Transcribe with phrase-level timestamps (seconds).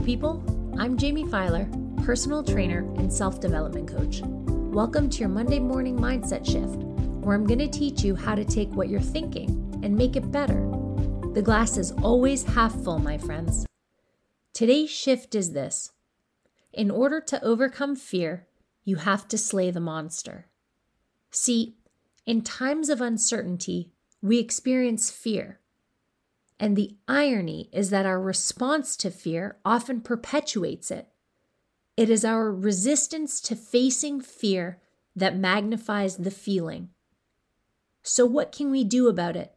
[0.00, 0.42] people.
[0.78, 1.68] I'm Jamie Filer,
[2.04, 4.22] personal trainer and self development coach.
[4.24, 6.82] Welcome to your Monday morning mindset shift,
[7.24, 10.32] where I'm going to teach you how to take what you're thinking and make it
[10.32, 10.60] better.
[11.34, 13.66] The glass is always half full, my friends.
[14.52, 15.92] Today's shift is this
[16.72, 18.46] In order to overcome fear,
[18.84, 20.46] you have to slay the monster.
[21.30, 21.76] See,
[22.26, 25.58] in times of uncertainty, we experience fear.
[26.62, 31.08] And the irony is that our response to fear often perpetuates it.
[31.96, 34.80] It is our resistance to facing fear
[35.16, 36.90] that magnifies the feeling.
[38.04, 39.52] So, what can we do about it?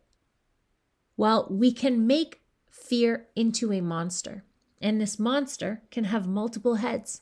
[1.16, 2.42] Well, we can make
[2.72, 4.44] fear into a monster,
[4.82, 7.22] and this monster can have multiple heads.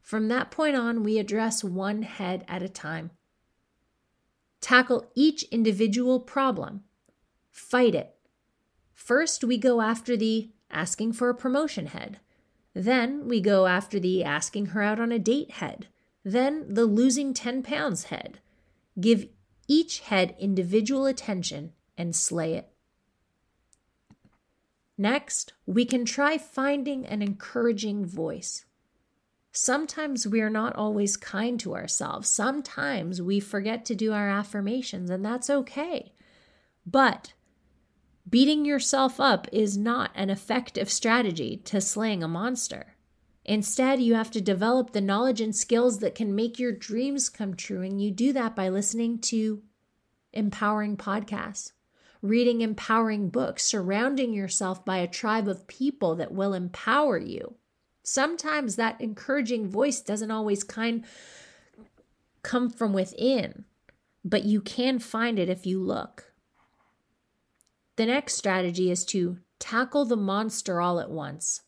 [0.00, 3.12] From that point on, we address one head at a time.
[4.60, 6.82] Tackle each individual problem,
[7.52, 8.13] fight it,
[9.04, 12.20] First, we go after the asking for a promotion head.
[12.72, 15.88] Then we go after the asking her out on a date head.
[16.24, 18.38] Then the losing 10 pounds head.
[18.98, 19.28] Give
[19.68, 22.70] each head individual attention and slay it.
[24.96, 28.64] Next, we can try finding an encouraging voice.
[29.52, 32.30] Sometimes we are not always kind to ourselves.
[32.30, 36.14] Sometimes we forget to do our affirmations, and that's okay.
[36.86, 37.34] But
[38.28, 42.94] Beating yourself up is not an effective strategy to slaying a monster.
[43.44, 47.54] Instead, you have to develop the knowledge and skills that can make your dreams come
[47.54, 47.82] true.
[47.82, 49.62] And you do that by listening to
[50.32, 51.72] empowering podcasts,
[52.22, 57.56] reading empowering books, surrounding yourself by a tribe of people that will empower you.
[58.02, 61.04] Sometimes that encouraging voice doesn't always kind
[62.42, 63.64] come from within,
[64.24, 66.33] but you can find it if you look.
[67.96, 71.62] The next strategy is to tackle the monster all at once,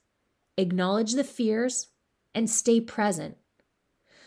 [0.56, 1.88] acknowledge the fears,
[2.34, 3.36] and stay present.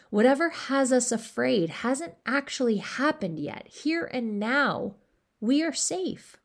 [0.10, 3.68] Whatever has us afraid hasn't actually happened yet.
[3.68, 4.96] Here and now,
[5.42, 6.38] we are safe.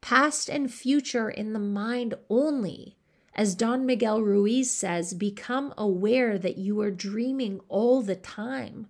[0.00, 2.96] Past and future in the mind only.
[3.32, 8.88] As Don Miguel Ruiz says, become aware that you are dreaming all the time.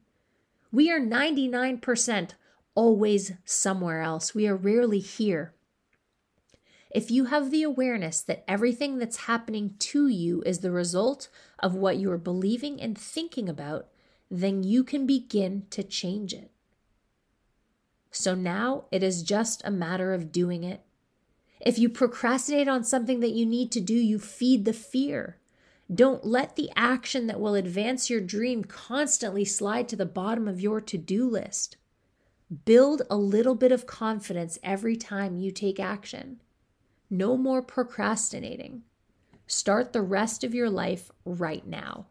[0.72, 2.30] We are 99%
[2.74, 4.34] always somewhere else.
[4.34, 5.54] We are rarely here.
[6.94, 11.28] If you have the awareness that everything that's happening to you is the result
[11.58, 13.88] of what you are believing and thinking about,
[14.30, 16.52] then you can begin to change it.
[18.12, 20.82] So now it is just a matter of doing it.
[21.60, 25.38] If you procrastinate on something that you need to do, you feed the fear.
[25.92, 30.60] Don't let the action that will advance your dream constantly slide to the bottom of
[30.60, 31.76] your to do list.
[32.64, 36.40] Build a little bit of confidence every time you take action.
[37.10, 38.82] No more procrastinating.
[39.46, 42.06] Start the rest of your life right now.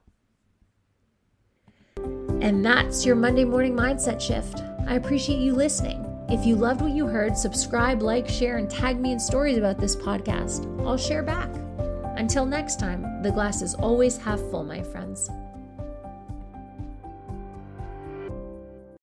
[2.41, 4.61] And that's your Monday morning mindset shift.
[4.87, 6.05] I appreciate you listening.
[6.29, 9.79] If you loved what you heard, subscribe, like, share, and tag me in stories about
[9.79, 10.65] this podcast.
[10.85, 11.49] I'll share back.
[12.17, 15.29] Until next time, the glass is always half full, my friends.